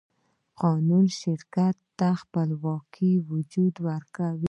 [0.61, 2.93] قانون شرکت ته خپلواک
[3.31, 4.39] وجود ورکوي.